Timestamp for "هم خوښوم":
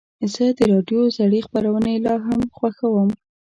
2.25-3.09